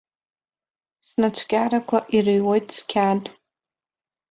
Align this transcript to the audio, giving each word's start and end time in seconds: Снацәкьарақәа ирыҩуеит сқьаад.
Снацәкьарақәа 1.07 1.97
ирыҩуеит 2.15 2.67
сқьаад. 2.75 3.23